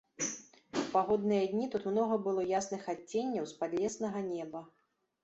У 0.83 0.85
пагодныя 0.93 1.43
дні 1.51 1.67
тут 1.75 1.85
многа 1.91 2.17
было 2.29 2.45
ясных 2.61 2.87
адценняў 2.95 3.45
з 3.53 3.59
падлеснага 3.61 4.19
неба. 4.33 4.65